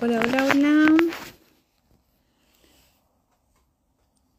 [0.00, 0.96] Hola, hola, hola.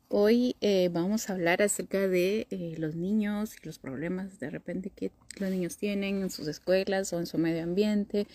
[0.08, 4.90] Hoy eh, vamos a hablar acerca de eh, los niños y los problemas de repente
[4.90, 8.26] que los niños tienen en sus escuelas o en su medio ambiente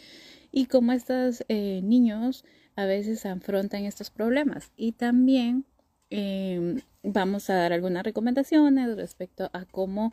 [0.53, 2.45] y cómo estos eh, niños
[2.77, 4.71] a veces afrontan estos problemas.
[4.77, 5.65] Y también
[6.11, 10.13] em, vamos a dar algunas recomendaciones respecto a cómo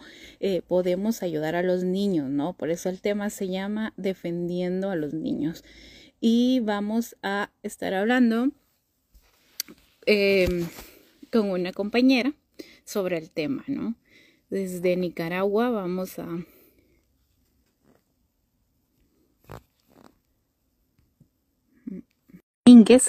[0.69, 2.53] podemos ayudar a los niños, ¿no?
[2.53, 5.65] Por eso el tema se llama Defendiendo a los niños
[6.21, 8.51] y vamos a estar hablando
[10.05, 10.67] em,
[11.31, 12.33] con una compañera
[12.85, 13.95] sobre el tema, ¿no?
[14.49, 16.27] Desde Nicaragua vamos a...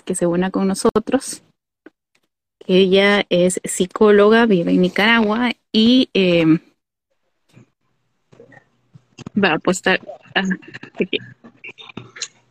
[0.05, 1.43] que se una con nosotros.
[2.67, 6.59] Ella es psicóloga, vive en Nicaragua y em,
[9.37, 10.01] va a apostar.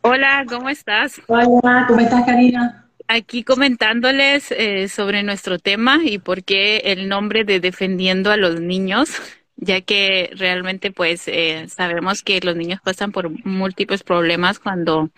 [0.04, 1.20] Hola, ¿cómo estás?
[1.28, 2.88] Hola, ¿cómo estás, Karina?
[3.06, 8.60] Aquí comentándoles eh, sobre nuestro tema y por qué el nombre de Defendiendo a los
[8.60, 9.10] Niños,
[9.56, 15.10] ya que realmente pues eh, sabemos que los niños pasan por múltiples problemas cuando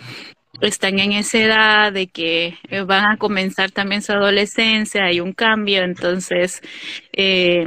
[0.60, 5.32] están en esa edad de que eh, van a comenzar también su adolescencia, hay un
[5.32, 6.60] cambio, entonces
[7.12, 7.66] eh,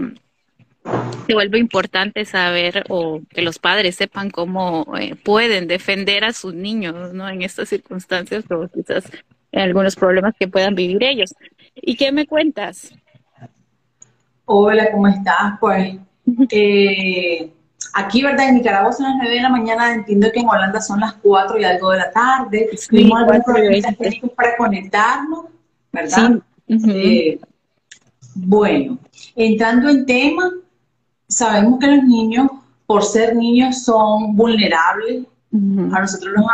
[1.26, 6.54] se vuelve importante saber o que los padres sepan cómo eh, pueden defender a sus
[6.54, 7.28] niños, ¿no?
[7.28, 9.12] En estas circunstancias o quizás
[9.52, 11.34] en algunos problemas que puedan vivir ellos.
[11.76, 12.94] ¿Y qué me cuentas?
[14.46, 15.54] Hola, ¿cómo estás?
[15.60, 15.98] Pues
[16.52, 17.52] eh,
[17.94, 18.50] aquí, ¿verdad?
[18.50, 21.60] En Nicaragua son las 9 de la mañana, entiendo que en Holanda son las 4
[21.60, 22.70] y algo de la tarde.
[22.90, 25.46] Tuvimos algunos problemas técnicos para conectarnos,
[25.92, 26.40] ¿verdad?
[26.70, 27.40] Eh,
[28.36, 28.98] bueno,
[29.36, 30.52] entrando en tema,
[31.28, 32.50] sabemos que los niños,
[32.86, 35.26] por ser niños, son vulnerables.
[35.54, 36.46] A nosotros los,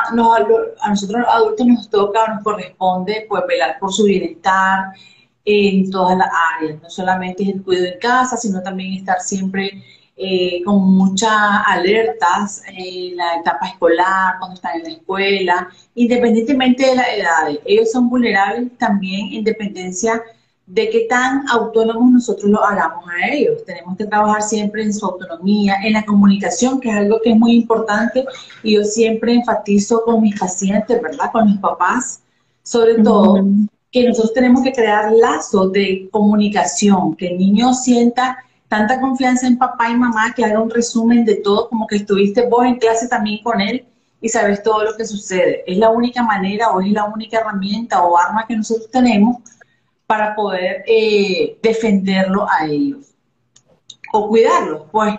[0.81, 4.93] a nosotros los adultos nos toca, nos corresponde pues velar por su bienestar
[5.45, 9.83] en todas las áreas, no solamente es el cuidado en casa, sino también estar siempre
[10.15, 11.31] eh, con muchas
[11.65, 17.59] alertas en la etapa escolar, cuando están en la escuela, independientemente de las edades.
[17.65, 20.21] Ellos son vulnerables también en dependencia
[20.65, 23.63] de qué tan autónomos nosotros lo hagamos a ellos.
[23.65, 27.37] Tenemos que trabajar siempre en su autonomía, en la comunicación, que es algo que es
[27.37, 28.25] muy importante
[28.63, 31.31] y yo siempre enfatizo con mis pacientes, ¿verdad?
[31.31, 32.21] Con mis papás,
[32.63, 33.45] sobre todo,
[33.91, 38.37] que nosotros tenemos que crear lazos de comunicación, que el niño sienta
[38.69, 42.47] tanta confianza en papá y mamá que haga un resumen de todo, como que estuviste
[42.47, 43.85] vos en clase también con él
[44.19, 45.63] y sabes todo lo que sucede.
[45.67, 49.37] Es la única manera o es la única herramienta o arma que nosotros tenemos
[50.13, 53.15] para poder eh, defenderlo a ellos
[54.11, 55.15] o cuidarlos, pues,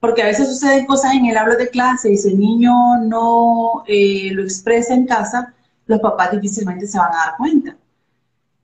[0.00, 2.72] porque a veces suceden cosas en el habla de clase y si el niño
[3.02, 5.52] no eh, lo expresa en casa,
[5.84, 7.76] los papás difícilmente se van a dar cuenta.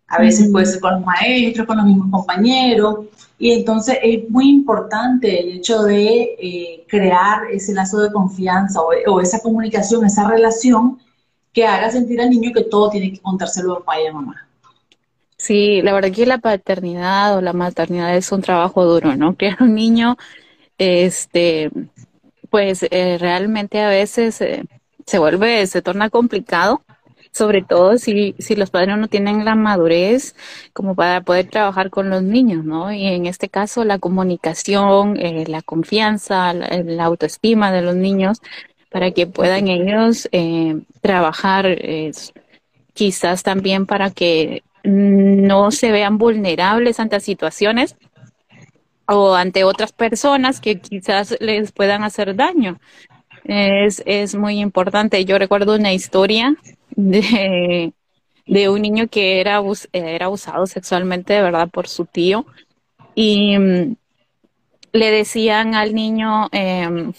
[0.09, 3.01] A veces puede ser con los maestros, con los mismos compañeros,
[3.39, 8.89] y entonces es muy importante el hecho de eh, crear ese lazo de confianza o,
[9.09, 10.99] o, esa comunicación, esa relación
[11.53, 14.49] que haga sentir al niño que todo tiene que contárselo a papá y a mamá.
[15.45, 19.35] Sí, la verdad que la paternidad o la maternidad es un trabajo duro, ¿no?
[19.37, 20.17] Criar un niño,
[20.79, 21.71] este,
[22.49, 24.65] pues eh, realmente a veces eh,
[25.07, 26.83] se vuelve, se torna complicado,
[27.31, 30.35] sobre todo si, si los padres no tienen la madurez
[30.73, 32.91] como para poder trabajar con los niños, ¿no?
[32.91, 38.41] Y en este caso la comunicación, eh, la confianza, la, autoestima de los niños
[38.91, 40.27] para que puedan ellos
[41.03, 41.67] trabajar,
[42.95, 47.97] quizás también para que no se vean vulnerables ante situaciones
[49.07, 52.79] o ante otras personas que quizás les puedan hacer daño.
[53.45, 55.25] Es, es muy importante.
[55.25, 56.57] Yo recuerdo una historia
[56.91, 57.93] de,
[58.47, 59.63] de un niño que era,
[59.93, 62.47] era abusado sexualmente, de verdad, por su tío.
[63.15, 63.97] Y mm,
[64.93, 67.13] le decían al niño, em,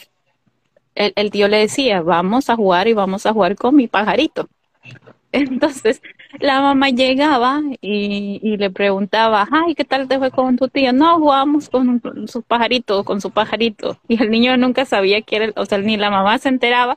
[0.95, 4.49] el, el tío le decía, vamos a jugar y vamos a jugar con mi pajarito.
[5.31, 6.01] Entonces,
[6.39, 10.91] la mamá llegaba y, le preguntaba, ay, ¿qué tal te fue con tu tía?
[10.91, 13.99] No, jugamos con, su pajarito, con su pajarito.
[14.07, 16.95] Y el niño nunca sabía que era, o sea, ni la mamá se enteraba.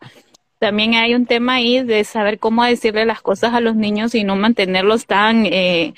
[0.58, 4.24] También hay un tema ahí de saber cómo decirle las cosas a los niños y
[4.24, 5.94] no mantenerlos tan, eh,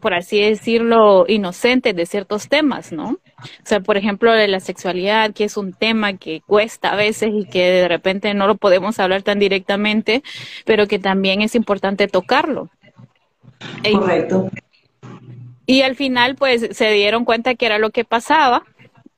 [0.00, 3.18] por así decirlo, inocentes de ciertos temas, ¿no?
[3.38, 7.30] O sea, por ejemplo, de la sexualidad, que es un tema que cuesta a veces
[7.32, 10.22] y que de repente no lo podemos hablar tan directamente,
[10.64, 12.68] pero que también es importante tocarlo.
[13.92, 14.50] Correcto.
[15.66, 18.64] Y al final, pues, se dieron cuenta que era lo que pasaba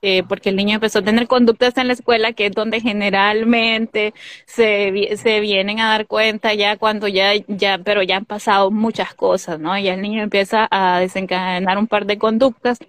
[0.03, 4.15] eh, porque el niño empezó a tener conductas en la escuela, que es donde generalmente
[4.45, 9.13] se, se vienen a dar cuenta ya cuando ya, ya, pero ya han pasado muchas
[9.13, 9.77] cosas, ¿no?
[9.77, 12.79] Ya el niño empieza a desencadenar un par de conductas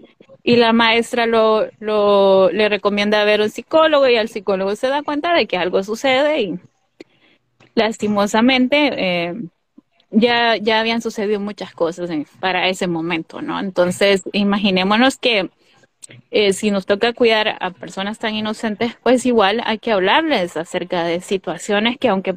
[0.43, 5.03] y la maestra lo, lo, le recomienda ver un psicólogo y el psicólogo se da
[5.03, 6.59] cuenta de que algo sucede y
[7.75, 9.35] lastimosamente eh,
[10.11, 12.11] ya, ya habían sucedido muchas cosas
[12.41, 13.59] para ese momento, ¿no?
[13.61, 15.51] Entonces, imaginémonos que
[16.31, 21.05] eh, si nos toca cuidar a personas tan inocentes, pues igual hay que hablarles acerca
[21.05, 22.35] de situaciones que aunque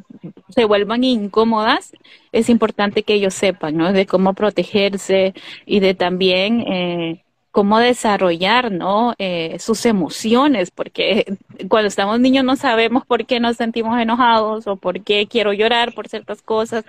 [0.50, 1.92] se vuelvan incómodas,
[2.32, 3.92] es importante que ellos sepan, ¿no?
[3.92, 5.34] De cómo protegerse
[5.66, 7.24] y de también eh,
[7.56, 9.14] cómo desarrollar, ¿no?
[9.16, 11.38] Eh, sus emociones, porque
[11.68, 15.94] cuando estamos niños no sabemos por qué nos sentimos enojados o por qué quiero llorar
[15.94, 16.84] por ciertas cosas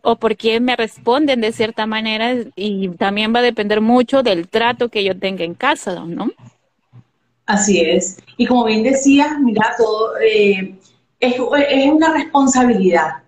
[0.00, 4.48] o por qué me responden de cierta manera y también va a depender mucho del
[4.48, 6.30] trato que yo tenga en casa, ¿no?
[7.44, 8.16] Así es.
[8.38, 10.78] Y como bien decías, mira, todo eh,
[11.20, 13.22] es, es, una responsabilidad.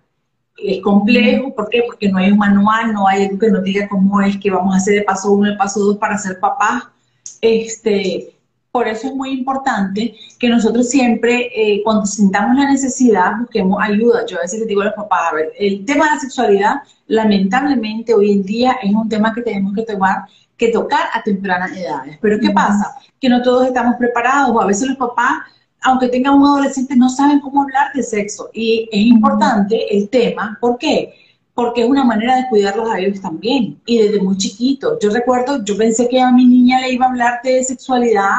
[0.63, 1.83] Es complejo, ¿por qué?
[1.87, 4.75] Porque no hay un manual, no hay algo que nos diga cómo es que vamos
[4.75, 6.93] a hacer el paso uno, el paso dos para ser papá.
[7.41, 8.35] Este,
[8.71, 14.27] por eso es muy importante que nosotros siempre, eh, cuando sintamos la necesidad, busquemos ayuda.
[14.27, 16.75] Yo a veces les digo a los papás, a ver, el tema de la sexualidad,
[17.07, 20.27] lamentablemente hoy en día es un tema que tenemos que tomar,
[20.57, 22.19] que tocar a tempranas edades.
[22.21, 22.95] Pero ¿qué pasa?
[23.21, 25.39] Que no todos estamos preparados, o a veces los papás,
[25.83, 28.51] aunque tengan un adolescente, no saben cómo hablar de sexo.
[28.53, 31.15] Y es importante el tema, ¿por qué?
[31.59, 34.97] porque es una manera de cuidarlos a ellos también, y desde muy chiquito.
[35.01, 38.31] Yo recuerdo, yo pensé que a mi niña le iba a hablar de sexualidad,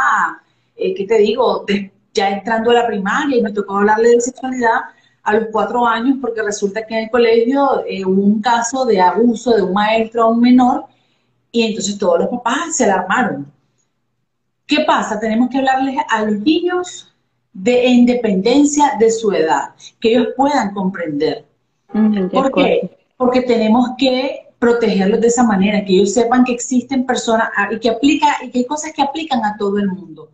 [0.78, 1.66] eh, ¿qué te digo?
[2.14, 4.80] ya entrando a la primaria, y me tocó hablarle de sexualidad
[5.24, 9.02] a los cuatro años, porque resulta que en el colegio eh, hubo un caso de
[9.02, 10.86] abuso de un maestro a un menor,
[11.52, 13.52] y entonces todos los papás se alarmaron.
[14.66, 15.20] ¿Qué pasa?
[15.20, 17.14] Tenemos que hablarles a los niños
[17.54, 21.46] de independencia de su edad, que ellos puedan comprender.
[21.94, 23.00] Mm, ¿Por qué?
[23.20, 27.78] porque tenemos que protegerlos de esa manera, que ellos sepan que existen personas ah, y
[27.78, 30.32] que aplica y que hay cosas que aplican a todo el mundo,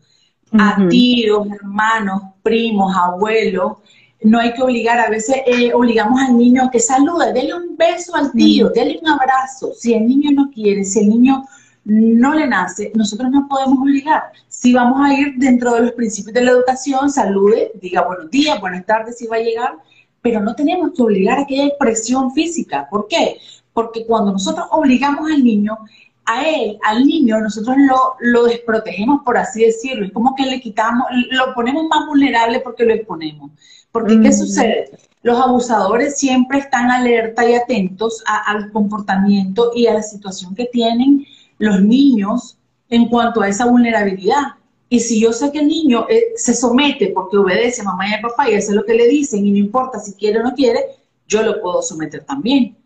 [0.54, 3.78] a tíos, hermanos, primos, abuelos.
[4.22, 7.76] No hay que obligar, a veces eh, obligamos al niño a que salude, déle un
[7.76, 9.74] beso al tío, déle un abrazo.
[9.74, 11.44] Si el niño no quiere, si el niño
[11.86, 14.24] no le nace, nosotros no podemos obligar.
[14.48, 18.60] Si vamos a ir dentro de los principios de la educación, salude, diga buenos días,
[18.60, 19.78] buenas tardes si va a llegar,
[20.22, 22.88] pero no tenemos que obligar a que haya presión física.
[22.90, 23.38] ¿Por qué?
[23.72, 25.78] Porque cuando nosotros obligamos al niño,
[26.26, 30.08] a él, al niño, nosotros lo, lo desprotegemos, por así decirlo.
[30.08, 33.52] Es como que le quitamos, lo ponemos más vulnerable porque lo exponemos.
[33.92, 34.34] Porque, ¿qué mm.
[34.34, 34.90] sucede?
[35.22, 41.26] Los abusadores siempre están alerta y atentos al comportamiento y a la situación que tienen
[41.58, 42.58] los niños
[42.90, 44.56] en cuanto a esa vulnerabilidad.
[44.90, 48.14] Y si yo sé que el niño eh, se somete porque obedece a mamá y
[48.14, 50.54] a papá y hace lo que le dicen y no importa si quiere o no
[50.54, 50.80] quiere,
[51.28, 52.78] yo lo puedo someter también.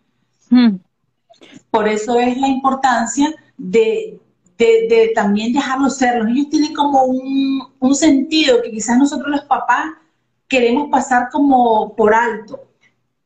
[0.49, 0.77] Hmm.
[1.69, 4.19] Por eso es la importancia de,
[5.13, 6.17] también dejarlo ser.
[6.17, 9.85] Los niños tienen como un, un sentido que quizás nosotros los papás
[10.47, 12.68] queremos pasar como por alto.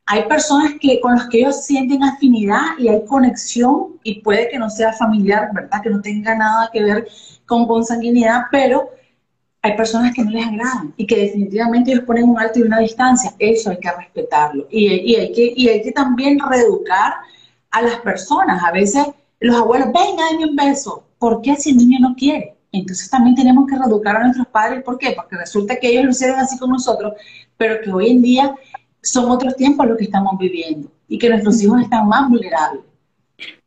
[0.05, 4.59] Hay personas que con las que ellos sienten afinidad y hay conexión y puede que
[4.59, 5.81] no sea familiar, ¿verdad?
[5.81, 7.07] Que no tenga nada que ver
[7.45, 8.89] con consanguinidad, pero
[9.61, 12.79] hay personas que no les agradan y que definitivamente ellos ponen un alto y una
[12.79, 13.33] distancia.
[13.39, 14.67] Eso hay que respetarlo.
[14.69, 17.13] Y, hay, que, también reeducar
[17.71, 18.61] a las personas.
[18.61, 19.07] A veces
[19.39, 21.05] los abuelos, venga, denme un beso.
[21.17, 22.57] ¿Por qué si el niño no quiere?
[22.73, 24.83] Entonces también tenemos que reeducar a nuestros padres.
[24.83, 25.13] ¿Por qué?
[25.15, 27.13] Porque resulta que ellos lo hicieron así con nosotros,
[27.55, 28.55] pero que hoy en día
[29.03, 32.81] son otros tiempos los que estamos viviendo y que nuestros hijos están más vulnerables.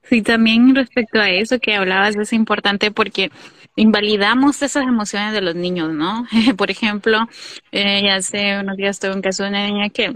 [0.03, 3.31] Sí, también respecto a eso que hablabas es importante porque
[3.77, 6.27] invalidamos esas emociones de los niños, ¿no?
[6.57, 7.29] Por ejemplo,
[7.73, 10.15] eh, hace unos días tuve un caso de una niña que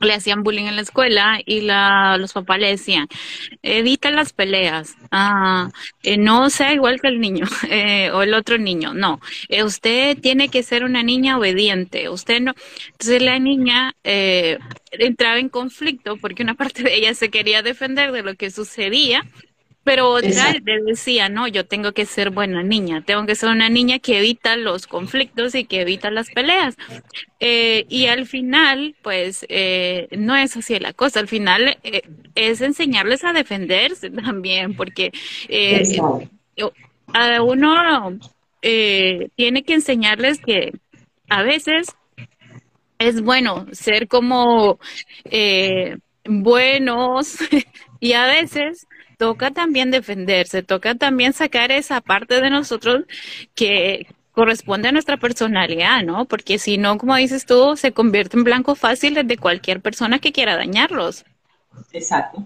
[0.00, 3.08] le hacían bullying en la escuela y la, los papás le decían,
[3.62, 5.70] evita las peleas, ah,
[6.02, 10.18] eh, no sea igual que el niño eh, o el otro niño, no, eh, usted
[10.18, 12.54] tiene que ser una niña obediente, usted no.
[12.92, 18.22] Entonces la niña entraba en conflicto porque una parte de ella se quería defender de
[18.22, 19.24] lo que sucedía
[19.86, 23.68] pero otra le decía, no, yo tengo que ser buena niña, tengo que ser una
[23.68, 26.74] niña que evita los conflictos y que evita las peleas.
[27.38, 32.02] Eh, y al final, pues, eh, no es así la cosa, al final eh,
[32.34, 35.12] es enseñarles a defenderse también, porque
[37.12, 38.18] a uno
[38.60, 40.72] tiene que enseñarles que
[41.28, 41.94] a veces
[42.98, 44.80] es bueno ser como
[46.24, 47.38] buenos
[48.00, 53.04] y a veces toca también defenderse, toca también sacar esa parte de nosotros
[53.54, 56.26] que corresponde a nuestra personalidad, ¿no?
[56.26, 60.32] Porque si no, como dices tú, se convierte en blanco fácil de cualquier persona que
[60.32, 61.24] quiera dañarlos.
[61.92, 62.44] Exacto.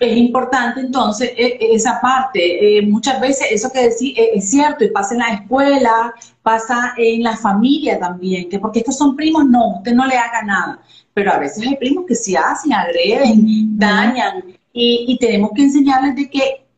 [0.00, 2.78] Es importante entonces e, e, esa parte.
[2.78, 6.94] Eh, muchas veces eso que decís e, es cierto y pasa en la escuela, pasa
[6.96, 10.80] en la familia también, que porque estos son primos, no, usted no le haga nada.
[11.12, 16.14] Pero a veces hay primos que se hacen, agreden, dañan y, y tenemos que enseñarles
[16.16, 16.68] de que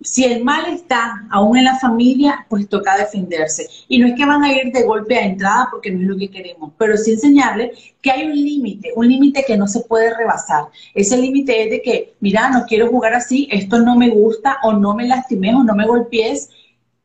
[0.00, 3.66] si el mal está aún en la familia, pues toca defenderse.
[3.88, 6.16] Y no es que van a ir de golpe a entrada porque no es lo
[6.16, 7.72] que queremos, pero sí enseñarle
[8.02, 10.66] que hay un límite, un límite que no se puede rebasar.
[10.94, 14.74] Ese límite es de que, mira, no quiero jugar así, esto no me gusta, o
[14.74, 16.50] no me lastimes, o no me golpees.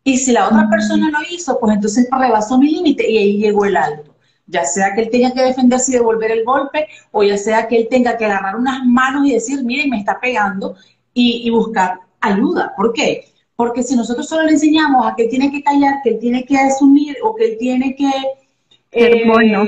[0.04, 3.66] Y si la otra persona lo hizo, pues entonces rebasó mi límite y ahí llegó
[3.66, 4.11] el alto.
[4.52, 7.78] Ya sea que él tenga que defenderse y devolver el golpe, o ya sea que
[7.78, 10.76] él tenga que agarrar unas manos y decir, miren, me está pegando,
[11.14, 12.74] y, y buscar ayuda.
[12.76, 13.26] ¿Por qué?
[13.56, 16.46] Porque si nosotros solo le enseñamos a que él tiene que callar, que él tiene
[16.46, 18.12] que asumir o que él tiene que...
[18.92, 19.68] Eh, bueno.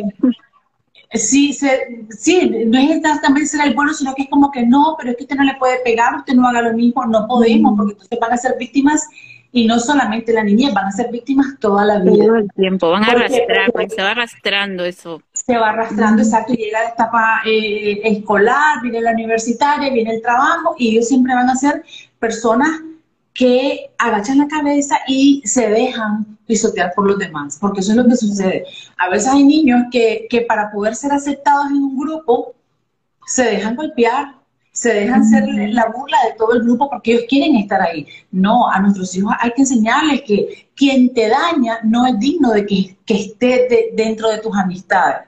[1.14, 5.12] Sí, sí, no es exactamente ser el bueno, sino que es como que no, pero
[5.12, 7.94] es que usted no le puede pegar, usted no haga lo mismo, no podemos, porque
[7.94, 9.08] entonces van a ser víctimas
[9.56, 12.26] y no solamente la niñez, van a ser víctimas toda la vida.
[12.26, 15.22] Todo el tiempo, van a arrastrar, se va arrastrando eso.
[15.32, 20.76] Se va arrastrando, exacto, llega la etapa eh, escolar, viene la universitaria, viene el trabajo
[20.80, 21.84] y ellos siempre van a ser
[22.18, 22.82] personas
[23.32, 28.08] que agachan la cabeza y se dejan pisotear por los demás, porque eso es lo
[28.08, 28.66] que sucede.
[28.98, 32.56] A veces hay niños que, que para poder ser aceptados en un grupo
[33.28, 34.34] se dejan golpear,
[34.74, 38.08] se dejan ser la burla de todo el grupo porque ellos quieren estar ahí.
[38.32, 42.66] No, a nuestros hijos hay que enseñarles que quien te daña no es digno de
[42.66, 45.28] que, que esté dentro de tus amistades.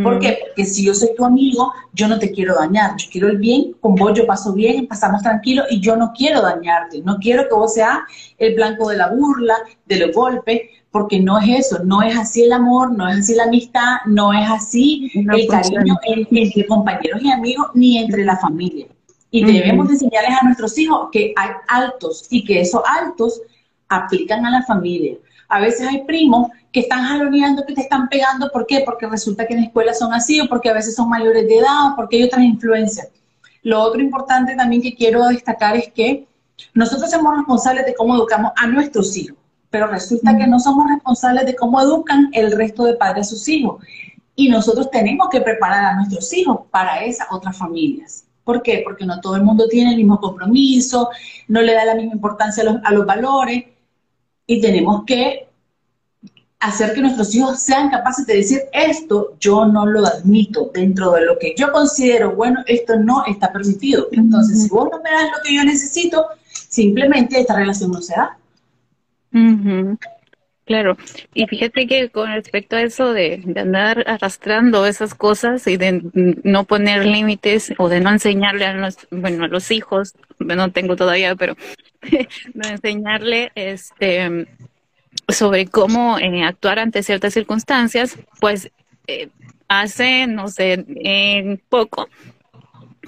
[0.00, 0.38] ¿Por qué?
[0.46, 3.72] Porque si yo soy tu amigo, yo no te quiero dañar, yo quiero el bien,
[3.80, 7.54] con vos yo paso bien, pasamos tranquilo y yo no quiero dañarte, no quiero que
[7.56, 7.98] vos seas
[8.38, 10.60] el blanco de la burla, de los golpes,
[10.96, 14.32] porque no es eso, no es así el amor, no es así la amistad, no
[14.32, 18.86] es así el cariño entre, compañeros y amigos, ni entre la familia.
[19.30, 23.42] Y debemos enseñarles a nuestros hijos que hay altos y que esos altos
[23.90, 25.18] aplican a la familia.
[25.50, 28.50] A veces hay primos que están jaloneando, que te están pegando.
[28.50, 28.80] ¿Por qué?
[28.82, 31.58] Porque resulta que en la escuela son así, o porque a veces son mayores de
[31.58, 33.08] edad, o porque hay otras influencias.
[33.62, 36.26] Lo otro importante también que quiero destacar es que
[36.72, 39.36] nosotros somos responsables de cómo educamos a nuestros hijos,
[39.76, 43.46] pero resulta que no somos responsables de cómo educan el resto de padres a sus
[43.46, 43.84] hijos.
[44.34, 48.24] Y nosotros tenemos que preparar a nuestros hijos para esas otras familias.
[48.42, 48.80] ¿Por qué?
[48.82, 51.10] Porque no todo el mundo tiene el mismo compromiso,
[51.48, 53.64] no le da la misma importancia a los, a los valores
[54.46, 55.46] y tenemos que
[56.58, 61.26] hacer que nuestros hijos sean capaces de decir esto yo no lo admito dentro de
[61.26, 64.08] lo que yo considero bueno, esto no está permitido.
[64.12, 68.14] Entonces, si vos no me das lo que yo necesito, simplemente esta relación no se
[68.14, 68.38] da.
[70.66, 70.96] Claro,
[71.32, 76.02] y fíjate que con respecto a eso de, andar arrastrando esas cosas y de
[76.42, 80.96] no poner límites o de no enseñarle a los, bueno, a los hijos, no tengo
[80.96, 81.56] todavía, pero
[82.02, 84.48] de enseñarle este
[85.28, 88.72] sobre cómo eh, actuar ante ciertas circunstancias, pues
[89.06, 89.28] eh,
[89.68, 90.84] hace, no sé,
[91.68, 92.08] poco,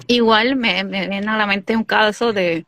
[0.07, 2.65] igual me, viene a la mente un caso de,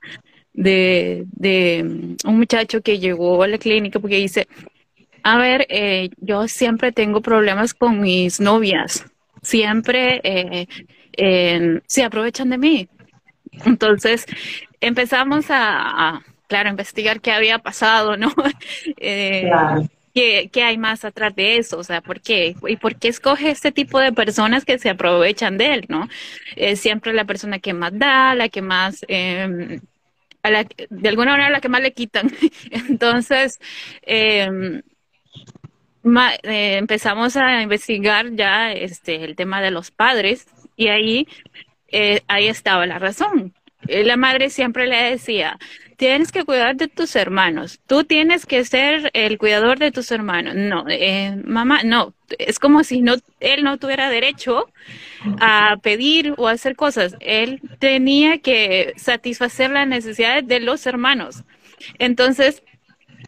[0.54, 4.48] de, de mm, un muchacho que llegó a la clínica porque dice,
[5.24, 9.06] a ver, eh, yo siempre tengo problemas con mis novias,
[9.42, 10.68] siempre
[11.88, 12.90] se aprovechan de mí.
[13.66, 14.26] Entonces
[14.80, 18.34] empezamos a claro, investigar qué había pasado, ¿no?
[18.98, 19.50] Eh,
[20.14, 21.78] ¿qué, hay más atrás de eso?
[21.78, 22.56] O sea, ¿por qué?
[22.68, 26.10] ¿Y por qué escoge este tipo de personas que se aprovechan de él, ¿no?
[26.76, 29.06] siempre la persona que más da, la que más...
[30.90, 32.32] De alguna manera la que más le quitan.
[32.90, 33.60] Entonces,
[34.02, 34.82] em,
[36.44, 41.28] eh, empezamos a investigar ya este, el tema de los padres y ahí,
[41.90, 43.54] eh, ahí estaba la razón.
[43.88, 45.58] La madre siempre le decía,
[46.02, 50.56] tienes que cuidar de tus hermanos, tú tienes que ser el cuidador de tus hermanos.
[50.56, 54.68] No, eh, mamá, no, es como si no, él no tuviera derecho
[55.40, 57.16] a pedir o hacer cosas.
[57.20, 61.44] Él tenía que satisfacer las necesidades de los hermanos.
[62.00, 62.64] Entonces,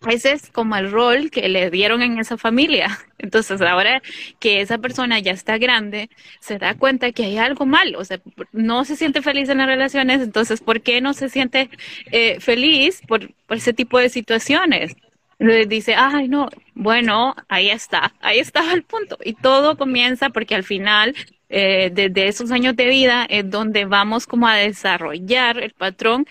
[0.07, 2.99] ese es como el rol que le dieron en esa familia.
[3.17, 4.01] Entonces, ahora
[4.39, 6.09] que esa persona ya está grande,
[6.39, 8.19] se da cuenta que hay algo mal, o sea,
[8.51, 11.69] no se siente feliz en las relaciones, entonces, ¿por qué no se siente
[12.11, 14.97] eh, feliz por, ese tipo de situaciones?
[15.39, 19.17] Le dice, ay, no, bueno, ahí está, ahí estaba el punto.
[19.23, 21.15] Y todo comienza porque al final
[21.49, 26.25] eh, desde esos años de vida es donde vamos como a desarrollar el patrón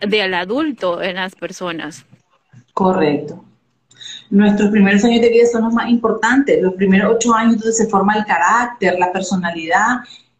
[0.00, 2.06] del adulto en las personas.
[2.80, 3.44] Correcto.
[4.30, 6.62] Nuestros primeros años de vida son los más importantes.
[6.62, 9.98] Los primeros ocho años donde se forma el carácter, la personalidad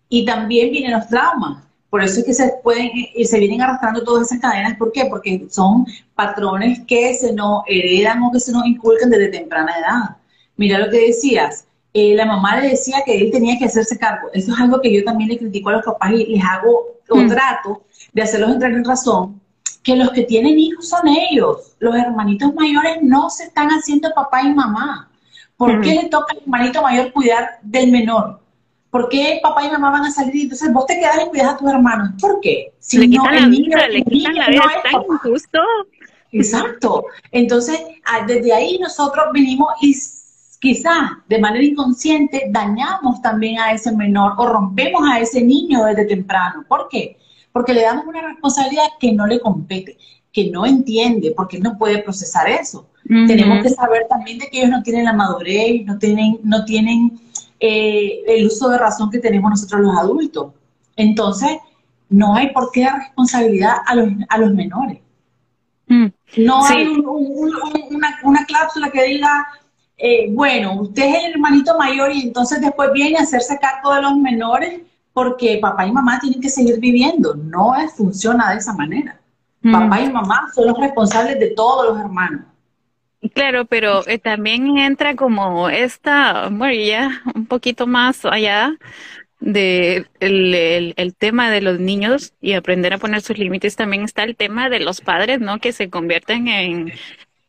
[0.09, 1.63] y también vienen los traumas.
[1.91, 4.79] Por eso es que se pueden y se vienen arrastrando todas esas cadenas.
[4.79, 5.05] ¿Por qué?
[5.05, 10.17] Porque son patrones que se nos heredan o que se nos inculcan desde temprana edad.
[10.57, 11.67] Mira lo que decías.
[11.93, 14.29] Eh, la mamá le decía que él tenía que hacerse cargo.
[14.33, 17.17] Eso es algo que yo también le critico a los papás y les hago o
[17.17, 17.29] mm.
[17.29, 17.83] trato
[18.15, 19.43] de hacerlos entrar en razón,
[19.83, 21.75] que los que tienen hijos son ellos.
[21.79, 25.11] Los hermanitos mayores no se están haciendo papá y mamá.
[25.57, 28.41] ¿Por qué le toca al hermanito mayor cuidar del menor?
[28.91, 31.57] ¿Por qué papá y mamá van a salir entonces vos te quedas y cuidas a
[31.57, 32.11] tus hermanos?
[32.21, 32.73] ¿Por qué?
[32.79, 35.59] Si le quitan la vida, le quitan la vida, es tan injusto.
[36.33, 37.05] Exacto.
[37.31, 37.81] Entonces,
[38.27, 39.95] desde ahí nosotros vinimos y
[40.61, 46.07] quizás de manera inconsciente dañamos también a ese menor o rompemos a ese niño desde
[46.07, 46.65] temprano.
[46.69, 47.17] ¿Por qué?
[47.53, 49.99] Porque le damos una responsabilidad que no le compete,
[50.33, 52.87] que no entiende, porque no puede procesar eso.
[53.05, 57.21] Tenemos que saber también de que ellos no tienen la madurez, no tienen, no tienen
[57.59, 60.53] eh, el uso de razón que tenemos nosotros los adultos.
[60.95, 61.59] Entonces,
[62.09, 65.01] no hay por qué dar responsabilidad a los, a los menores.
[65.89, 66.07] Mm.
[66.37, 69.49] No hay una, una cláusula que diga,
[69.97, 74.03] eh, bueno, usted es el hermanito mayor y entonces después viene a hacerse cargo de
[74.03, 74.81] los menores
[75.13, 77.35] porque papá y mamá tienen que seguir viviendo.
[77.35, 79.21] No es, funciona de esa manera.
[79.63, 79.73] Mm.
[79.73, 82.43] Papá y mamá son los responsables de todos los hermanos.
[83.35, 88.73] Claro, pero eh, también entra como esta, bueno, ya un poquito más allá
[89.41, 94.23] de el, el, tema de los niños y aprender a poner sus límites, también está
[94.23, 95.59] el tema de los padres, ¿no?
[95.59, 96.93] Que se convierten en,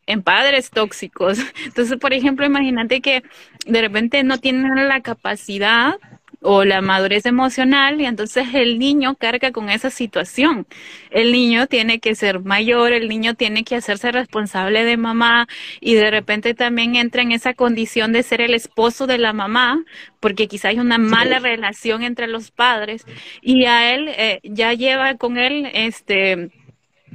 [0.06, 1.38] en padres tóxicos.
[1.64, 3.22] Entonces, por ejemplo, imagínate que
[3.66, 5.94] de repente no tienen la capacidad
[6.42, 10.66] o la madurez emocional y entonces el niño carga con esa situación.
[11.10, 15.46] El niño tiene que ser mayor, el niño tiene que hacerse responsable de mamá
[15.80, 19.84] y de repente también entra en esa condición de ser el esposo de la mamá
[20.20, 23.04] porque quizá hay una mala relación entre los padres
[23.40, 26.50] y a él eh, ya lleva con él este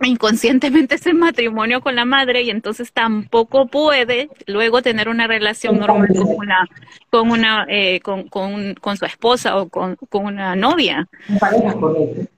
[0.03, 6.07] inconscientemente ese matrimonio con la madre y entonces tampoco puede luego tener una relación normal
[6.09, 6.67] con una
[7.09, 11.07] con una eh, con, con, con, su esposa o con, con una novia.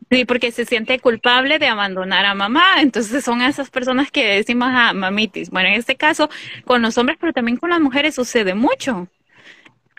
[0.10, 2.82] Sí porque se siente culpable de abandonar a mamá.
[2.82, 6.30] Entonces son esas personas que decimos a ah, mamitis bueno en este caso
[6.66, 9.08] con los hombres pero también con las mujeres sucede mucho.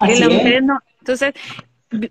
[0.01, 1.35] Las mujeres no entonces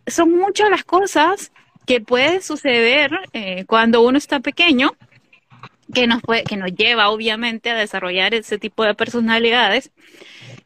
[0.08, 1.52] son muchas las cosas
[1.86, 4.92] que puede suceder eh, cuando uno está pequeño
[5.94, 9.92] que nos, puede, que nos lleva obviamente a desarrollar ese tipo de personalidades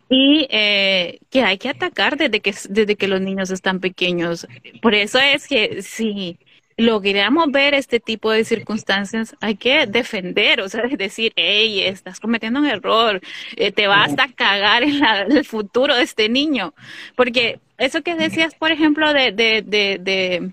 [0.09, 4.47] y eh, que hay que atacar desde que, desde que los niños están pequeños.
[4.81, 6.37] Por eso es que si
[6.77, 12.59] logramos ver este tipo de circunstancias, hay que defender, o sea, decir, hey, estás cometiendo
[12.59, 13.21] un error,
[13.55, 16.73] eh, te vas a cagar en, el futuro de este niño.
[17.15, 20.51] Porque eso que decías, por ejemplo, de, de, de de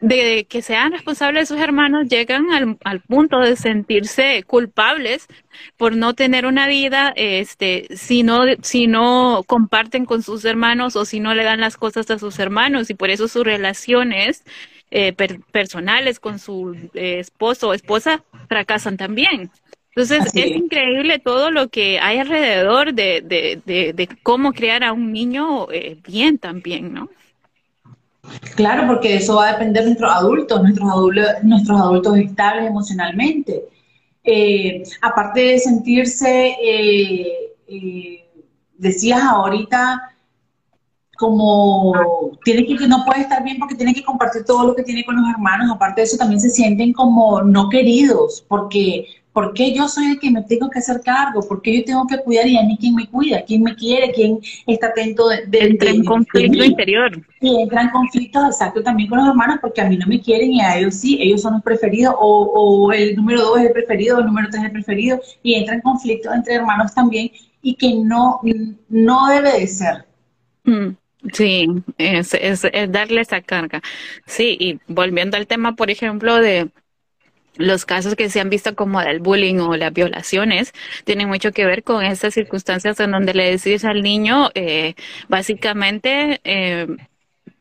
[0.00, 5.26] que sean responsables de sus hermanos llegan al, al, punto de sentirse culpables
[5.76, 11.04] por no tener una vida, este, si no, si no comparten con sus hermanos o
[11.04, 14.44] si no le dan las cosas a sus hermanos y por eso sus relaciones
[14.90, 15.14] eh,
[15.50, 19.50] personales con su eh, esposo o esposa fracasan también.
[19.96, 24.92] Entonces es increíble todo lo que hay alrededor de, de, de, de cómo crear a
[24.92, 27.08] un niño eh, bien también, ¿no?
[28.54, 33.64] Claro, porque eso va a depender de nuestros adultos, nuestros adultos, nuestros adultos estables emocionalmente.
[34.24, 38.24] Eh, aparte de sentirse, eh, eh,
[38.76, 40.16] decías ahorita,
[41.16, 41.92] como
[42.44, 45.16] tiene que, no puede estar bien porque tiene que compartir todo lo que tiene con
[45.16, 49.06] los hermanos, aparte de eso también se sienten como no queridos, porque
[49.36, 51.46] ¿Por qué yo soy el que me tengo que hacer cargo?
[51.46, 53.44] ¿Por qué yo tengo que cuidar y a mí quién me cuida?
[53.44, 54.10] ¿Quién me quiere?
[54.10, 57.22] ¿Quién está atento de, de Entra en conflicto interior.
[57.42, 60.52] Y entra en conflicto, exacto, también con los hermanos porque a mí no me quieren
[60.52, 63.72] y a ellos sí, ellos son los preferidos o, o el número dos es el
[63.72, 67.30] preferido o el número tres es el preferido y entra en conflicto entre hermanos también
[67.60, 68.40] y que no,
[68.88, 70.06] no debe de ser.
[70.64, 70.96] Mm.
[71.34, 71.68] Sí,
[71.98, 73.82] es, es, es, darle esa carga.
[74.24, 76.70] Sí, y volviendo al tema, por ejemplo, de
[77.56, 80.72] los casos que se han visto como el bullying o las violaciones
[81.04, 84.94] tienen mucho que ver con esas circunstancias en donde le decís al niño, eh,
[85.28, 86.86] básicamente, eh,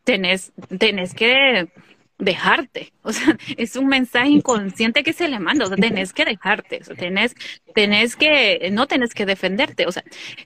[0.04, 1.70] tenés, tenés que
[2.18, 2.94] dejarte.
[3.02, 5.66] O sea, es un mensaje inconsciente que se le manda.
[5.66, 6.80] O sea, tenés que dejarte.
[6.82, 7.36] O sea, tenés,
[7.74, 9.86] tenés que, no tenés que defenderte.
[9.86, 10.04] O sea,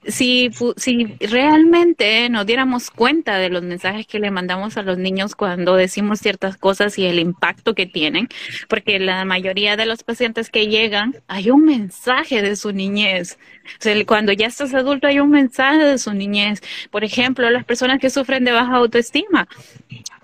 [0.07, 5.35] si, si realmente nos diéramos cuenta de los mensajes que le mandamos a los niños
[5.35, 8.27] cuando decimos ciertas cosas y el impacto que tienen,
[8.67, 13.37] porque la mayoría de los pacientes que llegan, hay un mensaje de su niñez.
[13.65, 16.61] O sea, cuando ya estás adulto, hay un mensaje de su niñez.
[16.89, 19.47] Por ejemplo, las personas que sufren de baja autoestima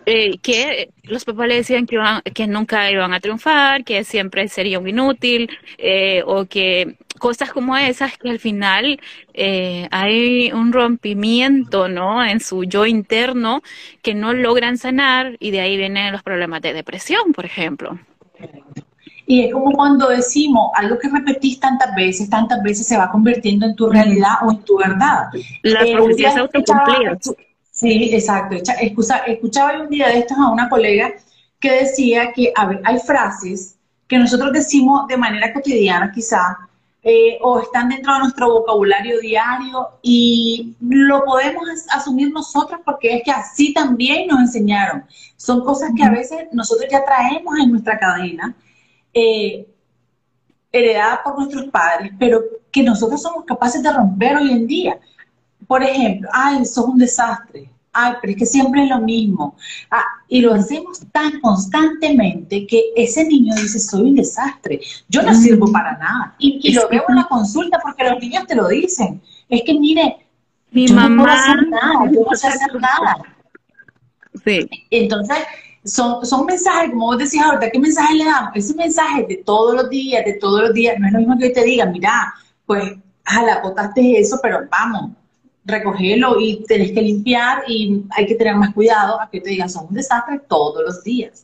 [0.05, 1.99] eh, que los papás le decían que,
[2.33, 7.75] que nunca iban a triunfar, que siempre sería un inútil, eh, o que cosas como
[7.77, 8.99] esas que al final
[9.33, 12.23] eh, hay un rompimiento, ¿no?
[12.23, 13.61] En su yo interno
[14.01, 17.97] que no logran sanar y de ahí vienen los problemas de depresión, por ejemplo.
[19.27, 23.65] Y es como cuando decimos algo que repetís tantas veces, tantas veces se va convirtiendo
[23.65, 25.29] en tu realidad o en tu verdad.
[25.63, 27.17] La eh, profecía es autocumplida.
[27.75, 28.55] Sí, exacto.
[29.27, 31.13] escuchaba un día de estos a una colega
[31.59, 33.75] que decía que hay frases
[34.07, 36.57] que nosotros decimos de manera cotidiana quizá,
[37.03, 43.23] eh, o están dentro de nuestro vocabulario diario y lo podemos asumir nosotros porque es
[43.23, 45.03] que así también nos enseñaron.
[45.35, 48.55] Son cosas que a veces nosotros ya traemos en nuestra cadena,
[49.13, 49.67] eh,
[50.71, 54.99] heredada por nuestros padres, pero que nosotros somos capaces de romper hoy en día.
[55.67, 57.69] Por ejemplo, ay, sos un desastre.
[57.97, 59.55] Ay, pero es que siempre es lo mismo.
[59.89, 65.33] Ah, y lo hacemos tan constantemente que ese niño dice, soy un desastre, yo no
[65.33, 66.35] sirvo para nada.
[66.37, 69.21] Y, lo veo en la consulta porque los niños te lo dicen.
[69.47, 70.27] Es que mire,
[70.71, 73.17] mi mamá no puedo hacer nada, yo no sé hacer nada.
[74.43, 74.69] Sí.
[74.89, 75.37] Entonces,
[75.85, 78.51] son, son mensajes, como vos decías ahorita, ¿qué mensaje le damos?
[78.55, 81.47] Ese mensaje de todos los días, de todos los días, no es lo mismo que
[81.47, 82.33] yo te diga, mira,
[82.65, 82.93] pues,
[83.25, 85.11] la botaste eso, pero vamos,
[85.65, 89.69] recogerlo y tenés que limpiar y hay que tener más cuidado a que te digan,
[89.69, 91.43] son un desastre todos los días.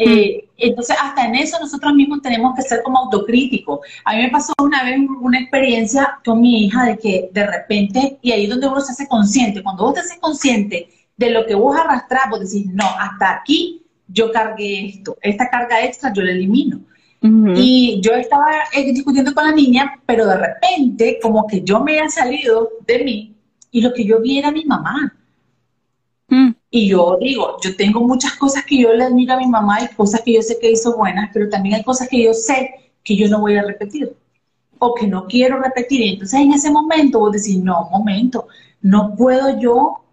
[0.00, 0.50] Eh, mm.
[0.58, 3.80] entonces, hasta en eso nosotros mismos tenemos que ser como autocríticos.
[4.04, 8.18] A mí me pasó una vez una experiencia con mi hija de que de repente,
[8.22, 11.44] y ahí es donde uno se hace consciente, cuando vos te haces consciente de lo
[11.46, 16.22] que vos arrastrás, vos decís, no, hasta aquí yo cargué esto, esta carga extra yo
[16.22, 16.80] la elimino.
[17.20, 21.98] Y yo estaba eh, discutiendo con la niña, pero de repente como que yo me
[21.98, 23.34] había salido de mí
[23.72, 25.14] y lo que yo vi era mi mamá.
[26.28, 26.50] Mm.
[26.70, 29.94] Y yo digo, yo tengo muchas cosas que yo le admiro a mi mamá y
[29.94, 33.16] cosas que yo sé que hizo buenas, pero también hay cosas que yo sé que
[33.16, 34.14] yo no voy a repetir
[34.78, 36.00] o que no quiero repetir.
[36.00, 38.46] Y entonces en ese momento vos decís, no, momento,
[38.80, 40.04] no puedo yo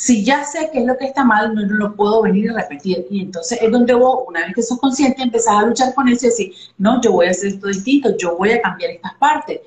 [0.00, 3.06] si ya sé qué es lo que está mal, no, lo puedo venir y repetir.
[3.10, 6.24] Y entonces es donde vos, una vez que sos consciente, empezás a luchar con eso
[6.24, 9.60] y decir, no, yo voy a hacer esto distinto, yo voy a cambiar estas partes.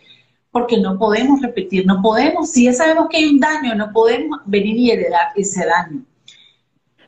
[0.50, 4.40] Porque no podemos repetir, no podemos, si ya sabemos que hay un daño, no podemos
[4.46, 6.02] venir y heredar ese daño.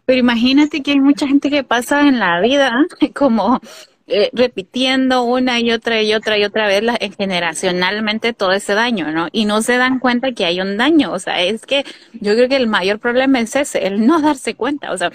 [0.05, 2.85] Pero imagínate que hay mucha gente que pasa en la vida
[3.15, 3.59] como
[4.07, 9.11] eh, repitiendo una y otra y otra y otra vez la, generacionalmente todo ese daño,
[9.11, 9.29] ¿no?
[9.31, 12.47] Y no se dan cuenta que hay un daño, o sea, es que yo creo
[12.47, 15.11] que el mayor problema es ese, el no darse cuenta, o sea,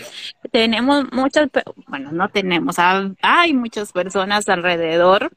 [0.50, 1.48] tenemos muchas,
[1.86, 2.76] bueno, no tenemos,
[3.22, 5.30] hay muchas personas alrededor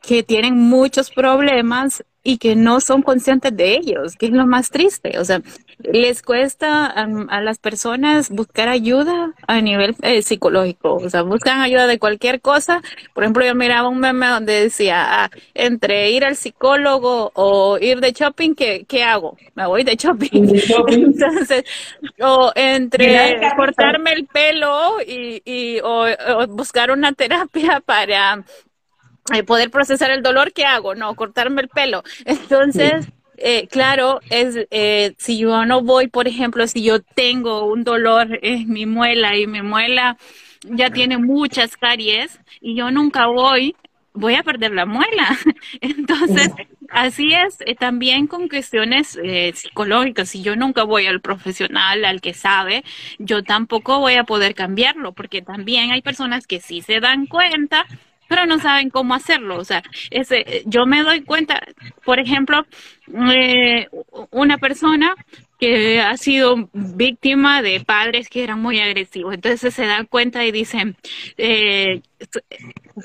[0.00, 4.70] que tienen muchos problemas y que no son conscientes de ellos, que es lo más
[4.70, 5.18] triste.
[5.18, 5.42] O sea,
[5.78, 10.94] les cuesta a, las personas buscar ayuda a nivel eh, psicológico.
[10.94, 12.82] O sea, buscan ayuda de cualquier cosa.
[13.12, 18.00] Por ejemplo, yo miraba un meme donde decía, ah, entre ir al psicólogo o ir
[18.00, 19.36] de shopping, ¿qué, qué hago?
[19.54, 20.48] Me voy de shopping.
[20.88, 21.64] Entonces,
[22.22, 26.06] o entre cortarme el pelo y, y o
[26.48, 28.42] buscar una terapia para
[29.46, 30.94] poder procesar el dolor, ¿qué hago?
[30.94, 32.02] No, cortarme el pelo.
[32.24, 33.06] Entonces,
[33.36, 38.38] eh, claro, es eh, si yo no voy, por ejemplo, si yo tengo un dolor
[38.42, 40.16] en mi muela y mi muela
[40.62, 43.74] ya tiene muchas caries y yo nunca voy,
[44.12, 45.36] voy a perder la muela.
[45.80, 46.50] Entonces,
[46.90, 49.18] así es también con cuestiones
[49.54, 50.28] psicológicas.
[50.28, 52.84] Si yo nunca voy al profesional, al que sabe,
[53.18, 57.84] yo tampoco voy a poder cambiarlo, porque también hay personas que sí se dan cuenta
[58.28, 59.58] pero no saben cómo hacerlo.
[59.58, 61.60] O sea, ese, yo me doy cuenta,
[62.04, 62.66] por ejemplo,
[63.12, 63.88] eh,
[64.30, 65.14] una persona
[65.58, 69.34] que ha sido víctima de padres que eran muy agresivos.
[69.34, 70.96] Entonces se dan cuenta y dicen,
[71.38, 72.02] eh,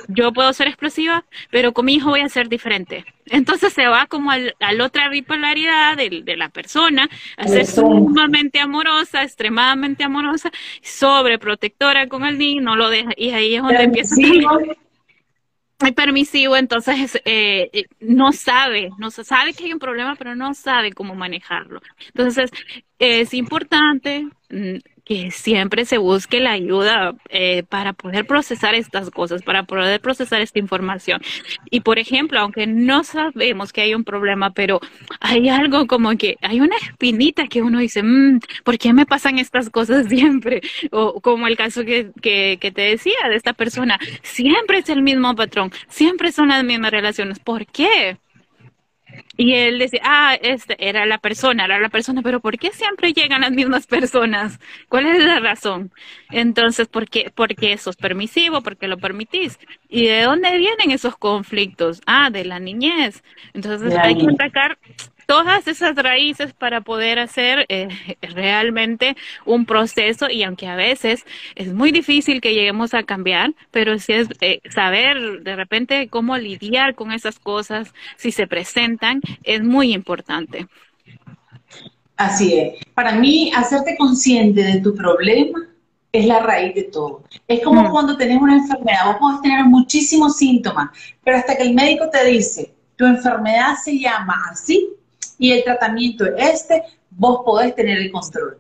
[0.08, 3.06] yo puedo ser explosiva, pero con mi hijo voy a ser diferente.
[3.28, 7.66] Entonces se va como al, a la otra bipolaridad de, de, la persona, a ser
[7.66, 10.52] sumamente amorosa, extremadamente amorosa,
[10.82, 14.16] sobreprotectora con el niño, no lo deja, y ahí es donde empieza
[15.80, 20.92] es permisivo, entonces eh, no sabe, no sabe que hay un problema, pero no sabe
[20.92, 21.82] cómo manejarlo.
[22.08, 22.52] Entonces
[23.00, 24.78] es importante mm,
[25.10, 30.39] que siempre se busque la ayuda eh, para poder procesar estas cosas, para poder procesar
[30.39, 31.19] esta información.
[31.72, 34.80] Y por ejemplo, aunque no sabemos que hay un problema, pero
[35.19, 39.39] hay algo como que hay una espinita que uno dice, mmm, ¿por qué me pasan
[39.39, 40.62] estas cosas siempre?
[40.91, 45.02] O como el caso que, que, que te decía de esta persona, siempre es el
[45.02, 47.39] mismo patrón, siempre son las mismas relaciones.
[47.39, 48.19] ¿Por qué?
[49.39, 53.13] Y él decía, ah, este era la persona, era la persona, pero ¿por qué siempre
[53.13, 54.60] llegan las mismas personas?
[54.89, 55.93] ¿Cuál es la razón?
[56.30, 58.62] Entonces, ¿por qué, porque eso es permisivo?
[58.62, 59.58] ¿Por qué lo permitís?
[59.88, 62.02] ¿Y de dónde vienen esos conflictos?
[62.06, 63.23] Ah, de la niñez.
[63.54, 64.78] Entonces, hay que atacar
[65.30, 67.88] todas esas raíces para poder hacer eh,
[68.20, 69.15] realmente
[69.46, 74.13] un proceso y aunque a veces es muy difícil que lleguemos a cambiar, pero sí
[74.13, 79.94] es eh, saber de repente cómo lidiar con esas cosas si se presentan es muy
[79.94, 80.68] importante.
[82.18, 82.84] Así es.
[82.96, 85.60] Para mí, hacerte consciente de tu problema
[86.12, 87.22] es la raíz de todo.
[87.48, 87.92] Es como mm.
[87.92, 90.89] cuando tenés una enfermedad, vos podés tener muchísimos síntomas,
[91.24, 94.89] pero hasta que el médico te dice, tu enfermedad se llama así,
[95.39, 98.60] y el tratamiento es este, vos podés tener el control.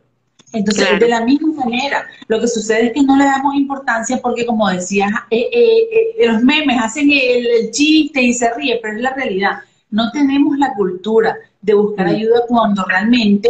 [0.51, 4.47] Entonces, de la misma manera, lo que sucede es que no le damos importancia porque,
[4.47, 9.03] como decías, eh, eh, eh, los memes hacen el, chiste y se ríe, pero es
[9.03, 9.59] la realidad.
[9.91, 12.09] No tenemos la cultura de buscar mm.
[12.09, 13.49] ayuda cuando realmente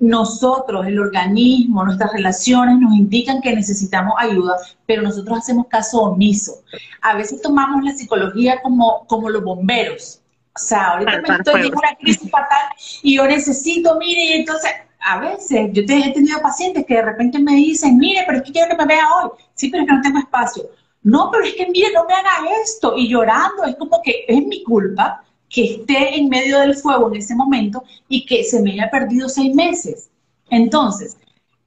[0.00, 6.54] nosotros, el organismo, nuestras relaciones nos indican que necesitamos ayuda, pero nosotros hacemos caso omiso.
[7.02, 10.21] A veces tomamos la psicología como, como los bomberos
[10.54, 12.68] o sea, ahorita me estoy en una crisis fatal
[13.02, 17.38] y yo necesito, mire, y entonces a veces yo he tenido pacientes que de repente
[17.38, 19.30] me dicen, mire, pero es que quiero que me vea hoy.
[19.54, 20.64] Sí, pero es que no tengo espacio.
[21.02, 22.94] No, pero es que mire, no me haga esto.
[22.96, 27.16] Y llorando, es como que es mi culpa que esté en medio del fuego en
[27.16, 30.10] ese momento y que se me haya perdido seis meses.
[30.50, 31.16] Entonces,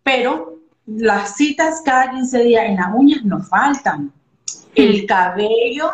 [0.03, 4.11] pero las citas cada 15 días en las uñas no faltan.
[4.73, 5.91] El cabello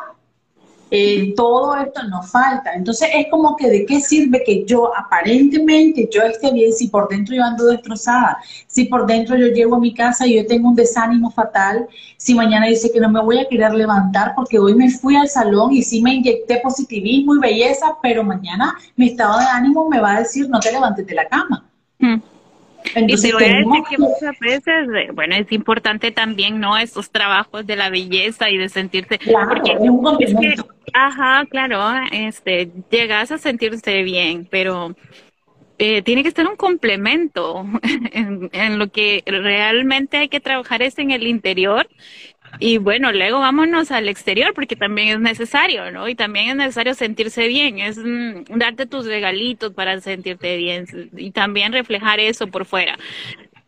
[0.91, 2.73] eh, todo esto nos falta.
[2.73, 7.07] Entonces es como que de qué sirve que yo aparentemente yo esté bien si por
[7.07, 10.67] dentro yo ando destrozada, si por dentro yo llego a mi casa y yo tengo
[10.67, 14.75] un desánimo fatal, si mañana dice que no me voy a querer levantar porque hoy
[14.75, 19.39] me fui al salón y sí me inyecté positivismo y belleza, pero mañana mi estado
[19.39, 21.65] de ánimo me va a decir no te levantes de la cama.
[21.99, 22.30] Mm
[22.95, 26.77] y te voy a decir que muchas veces, eh, bueno, es importante también, ¿no?
[26.77, 30.55] Estos trabajos de la belleza y de sentirte, porque es que,
[30.93, 31.79] ajá, claro,
[32.11, 34.95] este, llegas a sentirse bien, pero
[35.77, 37.65] eh, tiene que ser un complemento
[38.11, 41.87] en, en, lo que realmente hay que trabajar es en el interior
[42.59, 46.07] y bueno, luego vámonos al exterior porque también es necesario, ¿no?
[46.07, 50.85] Y también es necesario sentirse bien, es mm, darte tus regalitos para sentirte bien
[51.15, 52.97] y también reflejar eso por fuera.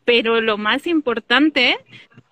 [0.05, 1.77] Pero lo más importante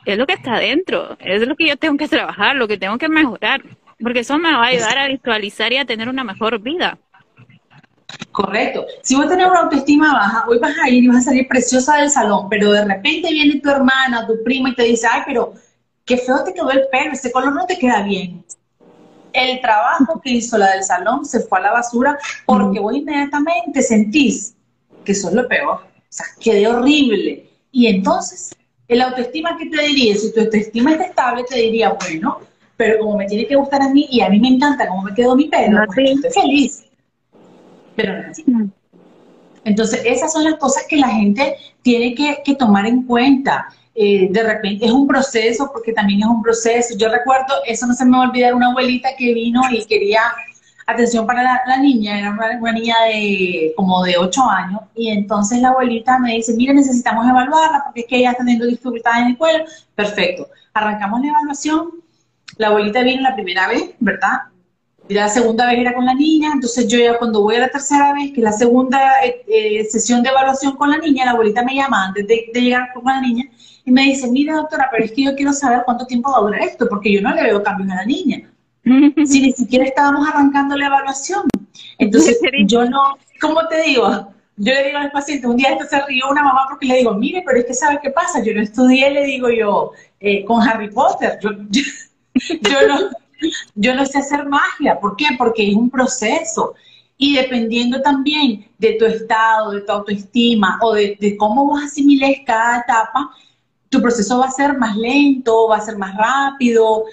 [0.06, 2.98] es lo que está adentro, es lo que yo tengo que trabajar, lo que tengo
[2.98, 3.62] que mejorar,
[4.02, 6.98] porque eso me va a ayudar a visualizar y a tener una mejor vida.
[8.32, 8.86] Correcto.
[9.04, 11.98] Si vos tenés una autoestima baja, hoy vas a ir y vas a salir preciosa
[11.98, 15.54] del salón, pero de repente viene tu hermana, tu prima y te dice, ay, pero
[16.06, 18.44] qué feo te quedó el pelo, ese color no te queda bien.
[19.34, 23.82] El trabajo que hizo la del salón se fue a la basura porque vos inmediatamente
[23.82, 24.56] sentís
[25.06, 25.76] que eso es lo peor.
[25.76, 27.50] O sea, quedé horrible.
[27.72, 28.54] Y entonces,
[28.88, 32.40] el autoestima que te diría, si tu autoestima es estable, te diría, bueno,
[32.76, 35.14] pero como me tiene que gustar a mí y a mí me encanta cómo me
[35.14, 36.84] quedó mi pelo, pues estoy feliz.
[37.96, 38.46] Pero no así.
[39.64, 43.68] Entonces, esas son las cosas que la gente tiene que, que tomar en cuenta.
[44.04, 46.98] Eh, de repente es un proceso, porque también es un proceso.
[46.98, 50.22] Yo recuerdo, eso no se me va a olvidar, una abuelita que vino y quería
[50.88, 55.70] atención para la, niña, era una, niña de como de 8 años, y entonces la
[55.70, 59.38] abuelita me dice, mire, necesitamos evaluarla porque es que ella está teniendo dificultades en el
[59.38, 59.66] cuello.
[59.94, 61.92] Perfecto, arrancamos la evaluación,
[62.58, 64.40] la abuelita vino la primera vez, ¿verdad?
[65.10, 67.70] Y la segunda vez era con la niña, entonces yo ya cuando voy a la
[67.70, 71.32] tercera vez, que es la segunda eh, eh, sesión de evaluación con la niña, la
[71.32, 73.46] abuelita me llama antes de, de llegar con la niña
[73.86, 76.42] y me dice, mira doctora, pero es que yo quiero saber cuánto tiempo va a
[76.42, 78.52] durar esto, porque yo no le veo cambios a la niña.
[79.26, 81.44] si ni siquiera estábamos arrancando la evaluación.
[81.98, 84.34] Entonces, yo no, ¿cómo te digo?
[84.58, 87.14] Yo le digo al paciente, un día esto se rió una mamá porque le digo,
[87.14, 88.44] mire, pero es que ¿sabe qué pasa?
[88.44, 91.40] Yo no estudié, le digo yo, eh, con Harry Potter.
[91.42, 91.52] Yo,
[92.62, 93.10] yo, no,
[93.76, 94.98] yo no sé hacer magia.
[95.00, 95.26] ¿Por qué?
[95.38, 96.76] Porque es un proceso.
[97.18, 102.40] Y dependiendo también de tu estado, de tu autoestima o de, de cómo vos asimiles
[102.46, 103.32] cada etapa,
[103.92, 107.04] tu proceso va a ser más lento, va a ser más rápido,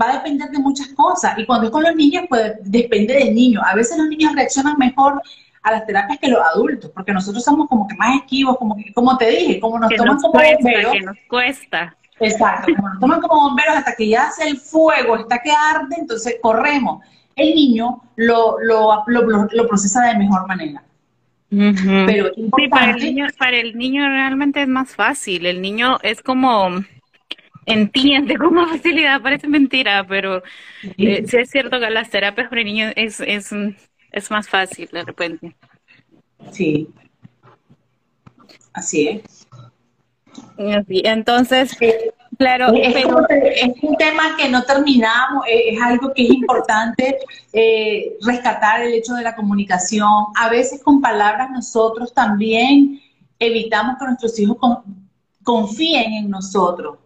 [0.00, 1.38] va a depender de muchas cosas.
[1.38, 3.60] Y cuando es con los niños, pues depende del niño.
[3.64, 5.22] A veces los niños reaccionan mejor
[5.62, 8.92] a las terapias que los adultos, porque nosotros somos como que más esquivos, como que,
[8.92, 10.92] como te dije, como nos toman como bomberos.
[10.92, 11.96] Que nos cuesta.
[12.18, 15.96] Exacto, como nos toman como bomberos hasta que ya hace el fuego, está que arde,
[15.96, 17.04] entonces corremos.
[17.36, 20.82] El niño lo, lo, lo, procesa de mejor manera.
[21.48, 22.32] Pero
[22.70, 25.46] para el, niño, para el niño realmente es más fácil.
[25.46, 26.84] El niño es como
[27.66, 30.42] entiende con más facilidad, parece mentira, pero
[30.96, 31.36] eh, sí.
[31.36, 33.50] es cierto que las terapias para niños es, es,
[34.12, 35.56] es más fácil de repente.
[36.52, 36.88] Sí,
[38.72, 39.48] así es.
[40.58, 41.76] Entonces,
[42.38, 43.04] claro, es,
[43.82, 47.18] un tema que no terminamos, es, algo que es importante
[47.52, 50.08] eh, rescatar el hecho de la comunicación.
[50.36, 53.00] A veces con palabras nosotros también
[53.38, 54.58] evitamos que nuestros hijos
[55.42, 56.98] confíen en nosotros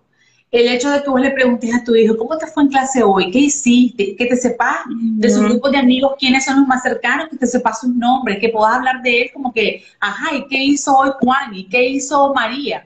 [0.51, 3.03] el hecho de que vos le preguntes a tu hijo, ¿cómo te fue en clase
[3.05, 3.31] hoy?
[3.31, 4.17] ¿Qué hiciste?
[4.17, 7.47] Que te sepas de su grupo de amigos, quiénes son los más cercanos, que te
[7.47, 11.11] sepas sus nombres, que puedas hablar de él como que, ajá, ¿y qué hizo hoy
[11.21, 11.55] Juan?
[11.55, 12.85] ¿Y qué hizo María?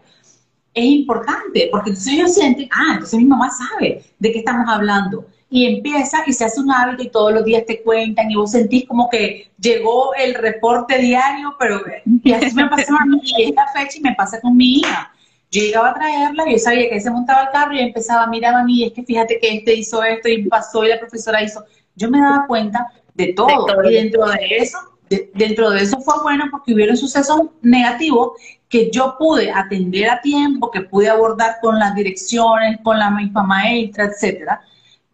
[0.74, 5.26] Es importante, porque entonces ellos sienten, ah, entonces mi mamá sabe de qué estamos hablando.
[5.48, 8.50] Y empieza y se hace un hábito y todos los días te cuentan y vos
[8.50, 13.44] sentís como que llegó el reporte diario, pero y así me pasó a mí y
[13.44, 15.14] esta fecha y me pasa con mi hija
[15.54, 18.84] yo llegaba a traerla, yo sabía que se montaba el carro y empezaba, mira mí,
[18.84, 21.64] es que fíjate que este hizo esto y pasó y la profesora hizo.
[21.94, 23.66] Yo me daba cuenta de todo.
[23.88, 28.32] Y dentro de eso, dentro de eso fue bueno porque hubieron sucesos negativos
[28.68, 33.42] que yo pude atender a tiempo, que pude abordar con las direcciones, con la misma
[33.42, 34.60] maestra, etcétera.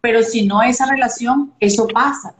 [0.01, 2.33] Pero si no esa relación, eso pasa.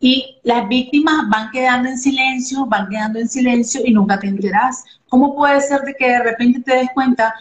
[0.00, 4.82] Y las víctimas van quedando en silencio, van quedando en silencio y nunca te enteras.
[5.08, 7.34] ¿Cómo puede ser de que de repente te des cuenta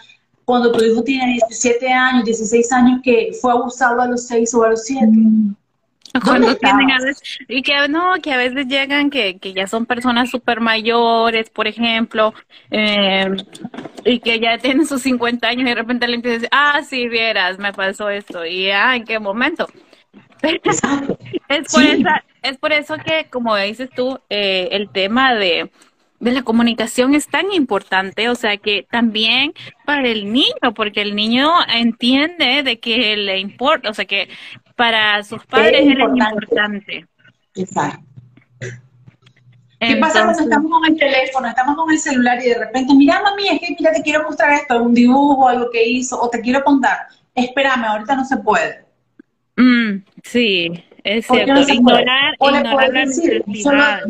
[0.45, 4.63] cuando tu hijo tiene 17 años, 16 años, que fue abusado a los 6 o
[4.63, 5.08] a los 7?
[5.08, 5.56] Mm.
[6.24, 9.86] Cuando tienen a veces, y que no, que a veces llegan que, que ya son
[9.86, 12.34] personas súper mayores, por ejemplo,
[12.69, 13.30] eh,
[14.04, 16.82] y que ya tienen sus 50 años y de repente le empiezan a decir, ah,
[16.84, 19.67] sí, vieras, me pasó esto, y ah, ¿en qué momento?
[20.41, 21.84] es, por
[22.41, 25.71] es por eso que, como dices tú, eh, el tema de
[26.22, 29.54] de la comunicación es tan importante, o sea que también
[29.86, 34.30] para el niño, porque el niño entiende de que le importa, o sea que
[34.76, 37.08] para sus padres es, importante.
[37.56, 38.06] Exacto.
[39.80, 43.20] ¿Qué pasa cuando estamos con el teléfono, estamos con el celular y de repente, mira
[43.24, 46.40] mami, es que mira, te quiero mostrar esto, un dibujo, algo que hizo, o te
[46.40, 48.86] quiero contar, espérame, ahorita no se puede.
[49.58, 50.72] Mm, sí,
[51.04, 51.62] es cierto.
[51.62, 54.02] ignorar, ignorar la necesidad.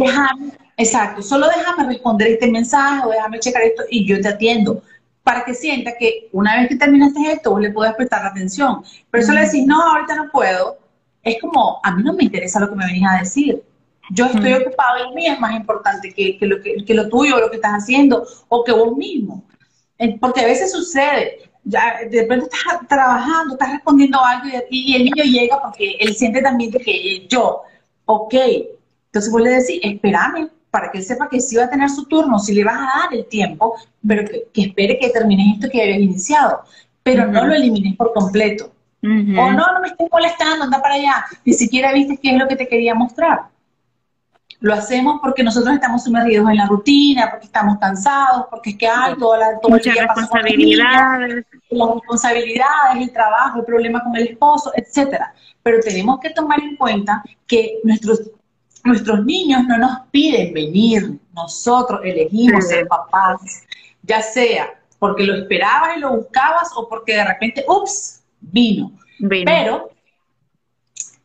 [0.77, 4.81] Exacto, solo déjame responder este mensaje o déjame checar esto y yo te atiendo
[5.23, 8.83] para que sienta que una vez que terminaste esto, vos le puedes prestar atención.
[9.09, 10.79] Pero eso le decís, no, ahorita no puedo,
[11.23, 13.63] es como, a mí no me interesa lo que me venís a decir.
[14.09, 17.39] Yo estoy ocupado y a mí es más importante que, lo, que, que lo tuyo,
[17.39, 19.43] lo que estás haciendo, o que vos mismo.
[20.19, 25.05] Porque a veces sucede, ya de repente estás trabajando, estás respondiendo algo y, y, el
[25.05, 27.61] niño llega porque él siente también que yo,
[28.05, 28.33] ok,
[29.05, 32.05] entonces vos le decís, espérame, para que él sepa que sí va a tener su
[32.05, 33.75] turno, si le vas a dar el tiempo,
[34.07, 36.61] pero que, espere que termines esto que habías iniciado,
[37.03, 38.71] pero no lo elimines por completo.
[39.03, 42.47] O no, no me estés molestando, anda para allá, ni siquiera viste qué es lo
[42.47, 43.51] que te quería mostrar.
[44.59, 48.87] Lo hacemos porque nosotros estamos sumergidos en la rutina, porque estamos cansados, porque es que
[48.87, 51.45] hay toda la, todo Muchas responsabilidades.
[51.71, 55.33] las responsabilidades, el trabajo, el problema con el esposo, etcétera.
[55.63, 58.21] Pero tenemos que tomar en cuenta que nuestros
[58.83, 63.63] nuestros niños no nos piden venir, nosotros elegimos ser papás,
[64.03, 68.91] ya sea porque lo esperabas y lo buscabas o porque de repente, ups, vino.
[69.45, 69.89] Pero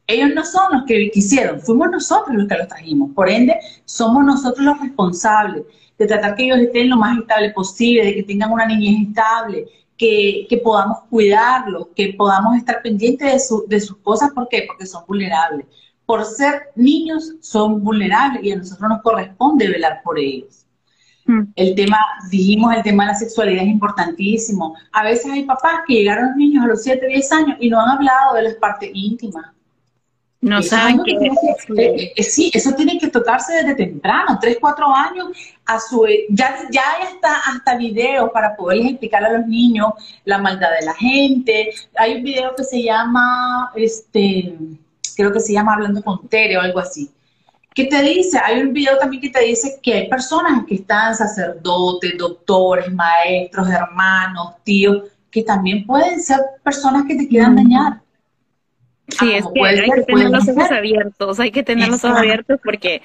[0.07, 3.11] ellos no son los que quisieron, fuimos nosotros los que los trajimos.
[3.15, 5.65] Por ende, somos nosotros los responsables
[5.99, 9.67] de tratar que ellos estén lo más estable posible, de que tengan una niñez estable,
[9.99, 14.31] que, podamos cuidarlos, que podamos estar pendientes de, su, de sus cosas.
[14.31, 14.65] ¿Por qué?
[14.67, 15.67] Porque son vulnerables
[16.07, 20.65] por ser niños son vulnerables y a nosotros nos corresponde velar por ellos.
[21.27, 21.43] Hmm.
[21.57, 21.99] El tema,
[22.31, 24.77] dijimos, el tema de la sexualidad es importantísimo.
[24.93, 27.81] A veces hay papás que llegaron los niños a los 7, 10 años y no
[27.81, 29.47] han hablado de las partes íntimas.
[30.41, 35.29] No saben que, eh, eh, sí, eso tiene que tocarse desde temprano, 3, 4 años,
[35.65, 40.39] a su ya, ya hay hasta, hasta videos para poderles explicar a los niños la
[40.39, 41.71] maldad de la gente.
[41.97, 44.55] Hay un video que se llama este
[45.17, 47.11] creo que se llama Hablando con Tere o algo así.
[47.75, 48.39] ¿Qué te dice?
[48.43, 53.69] Hay un video también que te dice que hay personas que están sacerdotes, doctores, maestros,
[53.69, 58.01] hermanos, tíos, que también pueden ser personas que te quieran dañar.
[59.09, 62.59] Sí, es que hay que tener los ojos abiertos, hay que tener los ojos abiertos
[62.65, 63.03] porque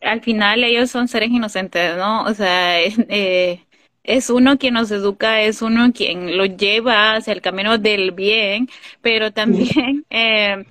[0.00, 2.24] al final ellos son seres inocentes, ¿no?
[2.24, 3.64] O sea, eh,
[4.02, 8.68] es uno quien nos educa, es uno quien lo lleva hacia el camino del bien,
[9.02, 10.64] pero también eh,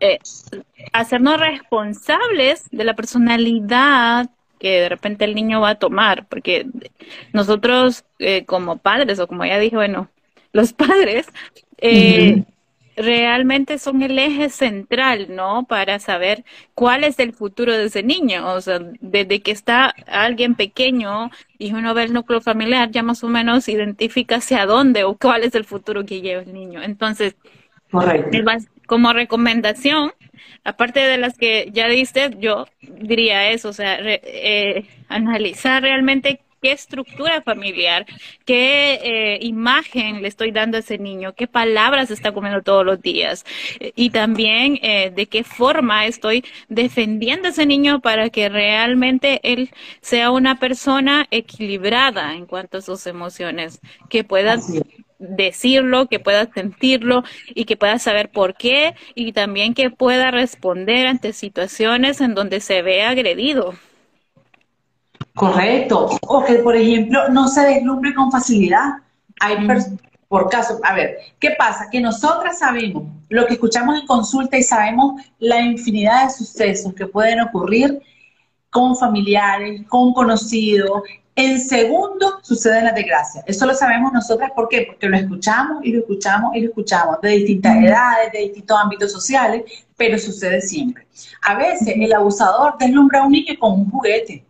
[0.00, 0.18] eh,
[0.92, 6.66] hacernos responsables de la personalidad que de repente el niño va a tomar, porque
[7.32, 10.08] nosotros eh, como padres, o como ya dije, bueno,
[10.52, 11.26] los padres,
[11.78, 12.44] eh,
[12.96, 15.64] realmente son el eje central, ¿no?
[15.64, 16.44] Para saber
[16.74, 18.52] cuál es el futuro de ese niño.
[18.52, 23.22] O sea, desde que está alguien pequeño y uno ve el núcleo familiar, ya más
[23.22, 26.82] o menos identifica hacia dónde o cuál es el futuro que lleva el niño.
[26.82, 27.36] Entonces,
[28.88, 30.12] como recomendación,
[30.64, 36.72] aparte de las que ya diste, yo diría eso, o sea, eh, analizar realmente qué
[36.72, 38.06] estructura familiar,
[38.46, 43.00] qué eh, imagen le estoy dando a ese niño, qué palabras está comiendo todos los
[43.00, 43.44] días
[43.94, 49.70] y también eh, de qué forma estoy defendiendo a ese niño para que realmente él
[50.00, 54.56] sea una persona equilibrada en cuanto a sus emociones, que pueda
[55.18, 61.06] decirlo, que pueda sentirlo y que pueda saber por qué y también que pueda responder
[61.06, 63.74] ante situaciones en donde se ve agredido.
[65.34, 66.08] Correcto.
[66.22, 68.94] O que, por ejemplo, no se deslumbre con facilidad.
[69.40, 69.56] Hay
[70.28, 71.88] por caso, a ver, ¿qué pasa?
[71.90, 77.06] Que nosotras sabemos lo que escuchamos en consulta y sabemos la infinidad de sucesos que
[77.06, 78.02] pueden ocurrir
[78.70, 81.02] con familiares, con conocidos.
[81.40, 83.44] En segundo suceden las desgracias.
[83.46, 84.86] Eso lo sabemos nosotras, ¿por qué?
[84.88, 89.12] Porque lo escuchamos y lo escuchamos y lo escuchamos de distintas edades, de distintos ámbitos
[89.12, 89.62] sociales,
[89.96, 91.06] pero sucede siempre.
[91.42, 94.44] A veces el abusador deslumbra a un niño con un juguete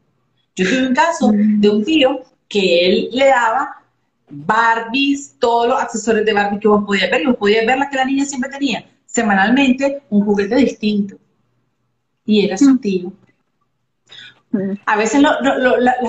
[0.58, 3.76] yo tuve un caso de un tío que él le daba
[4.28, 7.88] Barbies, todos los accesorios de Barbie que vos podías ver, y vos podías ver las
[7.88, 11.16] que la niña siempre tenía, semanalmente, un juguete distinto.
[12.24, 13.12] Y era su tío.
[14.86, 15.38] A veces la,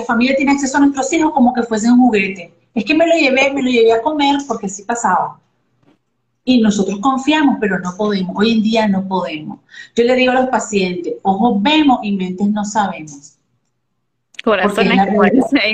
[0.06, 2.54] familia tiene acceso a nuestros hijos como que fuesen un juguete.
[2.74, 5.38] Es que me lo llevé, me lo llevé a comer porque así pasaba.
[6.44, 8.34] Y nosotros confiamos, pero no podemos.
[8.36, 9.58] Hoy en día no podemos.
[9.94, 13.36] Yo le digo a los pacientes, ojos vemos y mentes no sabemos.
[14.42, 14.98] Corazones,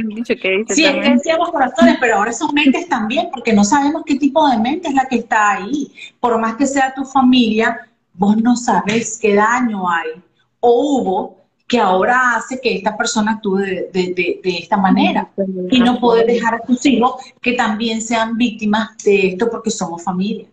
[0.09, 0.75] dicho que dice.
[0.75, 4.89] Sí, decíamos corazones, pero ahora son mentes también, porque no sabemos qué tipo de mente
[4.89, 5.93] es la que está ahí.
[6.19, 10.21] Por más que sea tu familia, vos no sabes qué daño hay
[10.61, 13.59] o hubo que ahora hace que esta persona actúe
[13.93, 15.29] de, esta manera.
[15.71, 20.03] Y no puedes dejar a tus hijos que también sean víctimas de esto porque somos
[20.03, 20.47] familia.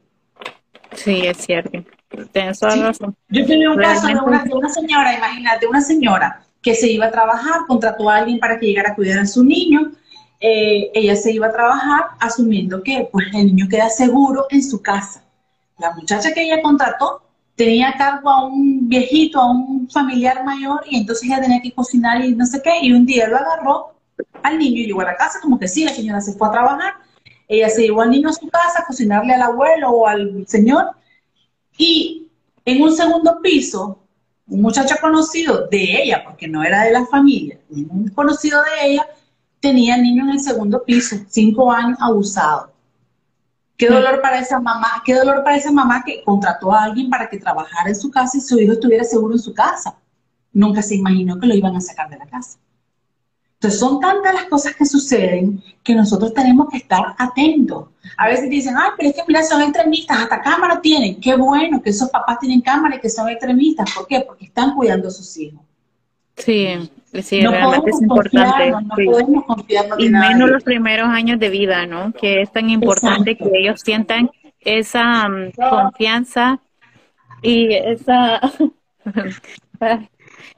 [0.96, 1.84] Sí, es cierto.
[2.32, 3.16] Tienes razón.
[3.30, 7.08] Yo tenía un caso de una, de una señora, imagínate, una señora que se iba
[7.08, 9.92] a trabajar, contrató a alguien para que llegara a cuidar a su niño.
[10.40, 14.82] Eh, ella se iba a trabajar asumiendo que pues, el niño queda seguro en su
[14.82, 15.24] casa.
[15.78, 17.23] La muchacha que ella contrató
[17.56, 22.24] tenía cargo a un viejito, a un familiar mayor, y entonces ella tenía que cocinar
[22.24, 23.94] y no sé qué, y un día lo agarró
[24.42, 26.52] al niño y llegó a la casa, como que sí, la señora se fue a
[26.52, 26.94] trabajar,
[27.48, 30.92] ella se llevó al niño a su casa a cocinarle al abuelo o al señor,
[31.78, 32.28] y
[32.66, 34.00] en un segundo piso
[34.48, 39.08] un muchacho conocido de ella, porque no era de la familia, un conocido de ella,
[39.60, 42.73] tenía niño en el segundo piso, cinco años abusado.
[43.84, 47.30] Qué dolor para esa mamá, qué dolor para esa mamá que contrató a alguien para
[47.30, 49.98] que trabajara en su casa y su hijo estuviera seguro en su casa.
[50.54, 52.60] Nunca se imaginó que lo iban a sacar de la casa.
[53.56, 57.90] Entonces son tantas las cosas que suceden que nosotros tenemos que estar atentos.
[58.16, 61.20] A veces dicen, ay, pero es que mira, son extremistas, hasta cámara tienen.
[61.20, 63.92] Qué bueno que esos papás tienen cámara y que son extremistas.
[63.94, 64.22] ¿Por qué?
[64.22, 65.60] Porque están cuidando a sus hijos.
[66.38, 66.90] Sí,
[67.22, 68.72] sí, realmente es importante.
[68.72, 72.14] No podemos confiar Y menos los primeros años de vida, ¿no?
[72.14, 76.60] Que es tan importante que ellos sientan esa mm, confianza
[77.42, 78.40] y esa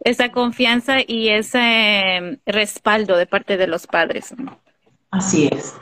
[0.01, 4.33] esa confianza y ese em, respaldo de parte de los padres.
[5.11, 5.75] Así es.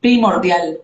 [0.00, 0.78] Primordial.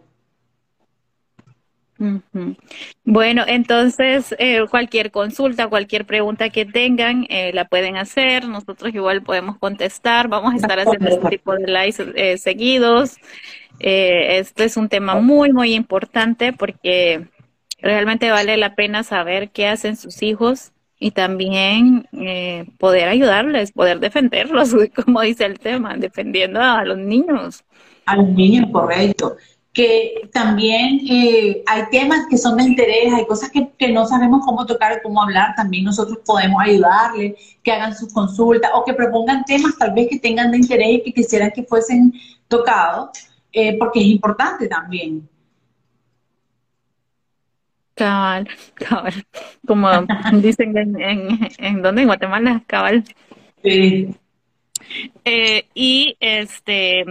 [3.04, 8.46] Bueno, entonces eh, cualquier consulta, cualquier pregunta que tengan, eh, la pueden hacer.
[8.48, 10.28] Nosotros igual podemos contestar.
[10.28, 13.16] Vamos a estar haciendo este tipo de lives eh, seguidos.
[13.78, 17.28] este es un tema muy, muy importante porque
[17.80, 24.00] realmente vale la pena saber qué hacen sus hijos y también eh, poder ayudarles, poder
[24.00, 24.74] defenderlos,
[25.04, 27.64] como dice el tema, defendiendo a los niños.
[28.06, 29.36] A los niños, correcto.
[29.76, 34.40] Que también eh, hay temas que son de interés, hay cosas que, que no sabemos
[34.46, 38.94] cómo tocar o cómo hablar, también nosotros podemos ayudarles, que hagan sus consultas o que
[38.94, 42.14] propongan temas tal vez que tengan de interés y que quisieran que fuesen
[42.48, 43.10] tocados,
[43.52, 45.28] eh, porque es importante también.
[47.94, 49.26] Cabal, cabal.
[49.66, 49.90] Como
[50.40, 53.04] dicen en, en, en donde, en Guatemala, cabal.
[53.62, 54.08] Sí.
[55.24, 57.04] Eh, y este,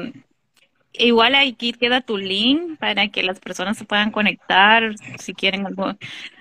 [0.99, 5.65] igual aquí queda tu link para que las personas se puedan conectar si quieren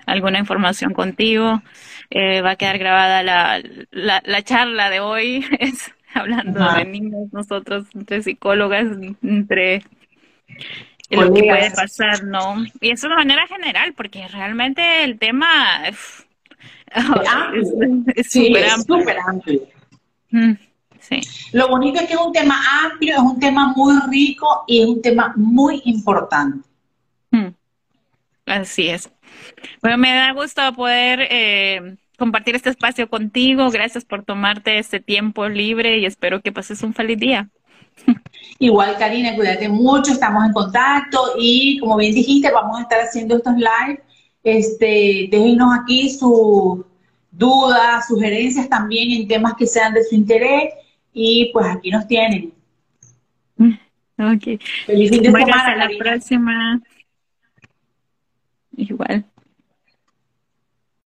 [0.05, 1.61] alguna información contigo.
[2.09, 7.87] Eh, va a quedar grabada la, la, charla de hoy, es hablando de niños, nosotros
[7.93, 8.85] entre psicólogas,
[9.21, 9.83] entre
[11.09, 12.63] lo que puede pasar, ¿no?
[12.79, 15.87] Y eso de manera general, porque realmente el tema
[18.15, 19.67] es súper amplio.
[20.31, 20.53] Mm,
[21.07, 21.21] sí.
[21.51, 24.87] Lo bonito es que es un tema amplio, es un tema muy rico y es
[24.87, 26.67] un tema muy importante.
[27.31, 27.49] Mm,
[28.45, 29.09] así es.
[29.81, 33.69] Bueno, me da gusto poder eh, compartir este espacio contigo.
[33.71, 37.49] Gracias por tomarte este tiempo libre y espero que pases un feliz día.
[38.59, 43.37] Igual, Karina, cuídate mucho, estamos en contacto y como bien dijiste, vamos a estar haciendo
[43.37, 44.01] estos live.
[44.43, 46.85] Este, déjenos aquí sus
[47.31, 50.73] dudas, sugerencias también en temas que sean de su interés
[51.15, 52.53] y pues aquí nos tienen.
[54.17, 54.61] Ok.
[54.85, 55.55] Feliz fin de semana.
[55.55, 56.81] Hasta la próxima.
[58.75, 59.25] Igual.